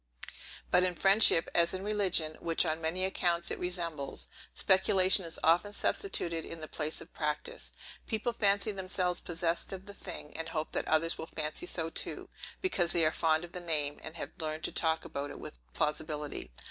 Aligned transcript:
But 0.71 0.81
in 0.81 0.95
friendship, 0.95 1.47
as 1.53 1.75
in 1.75 1.83
religion, 1.83 2.35
which 2.39 2.65
on 2.65 2.81
many 2.81 3.05
accounts 3.05 3.51
it 3.51 3.59
resembles, 3.59 4.29
speculation 4.55 5.25
is 5.25 5.37
often 5.43 5.73
substituted 5.73 6.43
in 6.43 6.59
the 6.59 6.67
place 6.67 7.01
of 7.01 7.13
practice. 7.13 7.71
People 8.07 8.33
fancy 8.33 8.71
themselves 8.71 9.19
possessed 9.19 9.71
of 9.71 9.85
the 9.85 9.93
thing, 9.93 10.35
and 10.35 10.49
hope 10.49 10.71
that 10.71 10.87
others 10.87 11.19
will 11.19 11.27
fancy 11.27 11.67
so 11.67 11.91
too, 11.91 12.29
because 12.61 12.93
they 12.93 13.05
are 13.05 13.11
fond 13.11 13.45
of 13.45 13.51
the 13.51 13.59
name, 13.59 13.99
and 14.01 14.15
have 14.15 14.31
learned 14.39 14.63
to 14.63 14.71
talk 14.71 15.05
about 15.05 15.29
it 15.29 15.39
with 15.39 15.59
plausibility. 15.71 16.51